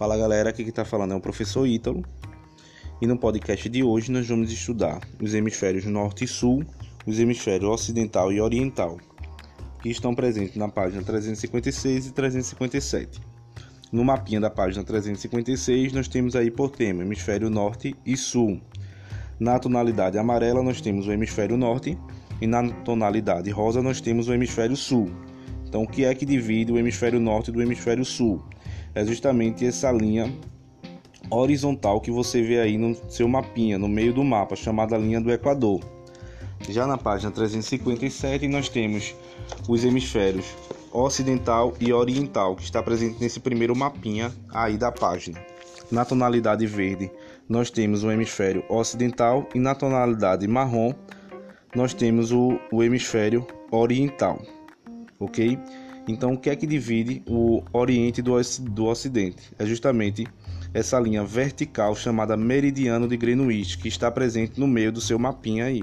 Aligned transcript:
Fala 0.00 0.16
galera, 0.16 0.48
aqui 0.48 0.64
que 0.64 0.70
está 0.70 0.82
falando 0.82 1.12
é 1.12 1.14
o 1.14 1.20
professor 1.20 1.66
Ítalo. 1.66 2.02
E 3.02 3.06
no 3.06 3.18
podcast 3.18 3.68
de 3.68 3.84
hoje 3.84 4.10
nós 4.10 4.26
vamos 4.26 4.50
estudar 4.50 4.98
os 5.20 5.34
hemisférios 5.34 5.84
norte 5.84 6.24
e 6.24 6.26
sul, 6.26 6.64
os 7.06 7.18
hemisférios 7.18 7.70
ocidental 7.70 8.32
e 8.32 8.40
oriental, 8.40 8.96
que 9.82 9.90
estão 9.90 10.14
presentes 10.14 10.56
na 10.56 10.70
página 10.70 11.02
356 11.02 12.06
e 12.06 12.12
357. 12.12 13.20
No 13.92 14.02
mapinha 14.02 14.40
da 14.40 14.48
página 14.48 14.82
356 14.82 15.92
nós 15.92 16.08
temos 16.08 16.34
aí 16.34 16.50
por 16.50 16.70
tema 16.70 17.02
hemisfério 17.02 17.50
norte 17.50 17.94
e 18.06 18.16
sul. 18.16 18.58
Na 19.38 19.58
tonalidade 19.58 20.16
amarela 20.16 20.62
nós 20.62 20.80
temos 20.80 21.08
o 21.08 21.12
hemisfério 21.12 21.58
norte 21.58 21.98
e 22.40 22.46
na 22.46 22.66
tonalidade 22.70 23.50
rosa 23.50 23.82
nós 23.82 24.00
temos 24.00 24.28
o 24.28 24.32
hemisfério 24.32 24.78
sul. 24.78 25.10
Então 25.68 25.82
o 25.82 25.86
que 25.86 26.06
é 26.06 26.14
que 26.14 26.24
divide 26.24 26.72
o 26.72 26.78
hemisfério 26.78 27.20
norte 27.20 27.52
do 27.52 27.60
hemisfério 27.60 28.02
sul? 28.02 28.42
É 28.94 29.04
justamente 29.04 29.66
essa 29.66 29.90
linha 29.90 30.32
horizontal 31.30 32.00
que 32.00 32.10
você 32.10 32.42
vê 32.42 32.60
aí 32.60 32.76
no 32.76 32.94
seu 33.10 33.28
mapinha, 33.28 33.78
no 33.78 33.88
meio 33.88 34.12
do 34.12 34.24
mapa, 34.24 34.56
chamada 34.56 34.96
linha 34.96 35.20
do 35.20 35.30
Equador. 35.30 35.80
Já 36.68 36.86
na 36.86 36.98
página 36.98 37.30
357 37.30 38.46
nós 38.48 38.68
temos 38.68 39.14
os 39.68 39.84
hemisférios 39.84 40.46
ocidental 40.92 41.74
e 41.80 41.92
oriental, 41.92 42.56
que 42.56 42.64
está 42.64 42.82
presente 42.82 43.20
nesse 43.20 43.40
primeiro 43.40 43.76
mapinha 43.76 44.32
aí 44.52 44.76
da 44.76 44.90
página. 44.90 45.40
Na 45.90 46.04
tonalidade 46.04 46.66
verde, 46.66 47.10
nós 47.48 47.70
temos 47.70 48.04
o 48.04 48.10
hemisfério 48.10 48.64
ocidental 48.68 49.48
e 49.54 49.58
na 49.58 49.74
tonalidade 49.74 50.46
marrom, 50.46 50.92
nós 51.74 51.94
temos 51.94 52.32
o, 52.32 52.58
o 52.72 52.82
hemisfério 52.82 53.46
oriental. 53.70 54.40
OK? 55.18 55.58
Então, 56.08 56.32
o 56.32 56.38
que 56.38 56.50
é 56.50 56.56
que 56.56 56.66
divide 56.66 57.22
o 57.26 57.62
Oriente 57.72 58.20
do, 58.22 58.32
do 58.60 58.86
Ocidente? 58.86 59.52
É 59.58 59.64
justamente 59.66 60.26
essa 60.72 60.98
linha 60.98 61.24
vertical 61.24 61.94
chamada 61.94 62.36
meridiano 62.36 63.06
de 63.08 63.16
Greenwich, 63.16 63.78
que 63.78 63.88
está 63.88 64.10
presente 64.10 64.58
no 64.58 64.66
meio 64.66 64.92
do 64.92 65.00
seu 65.00 65.18
mapinha 65.18 65.66
aí. 65.66 65.82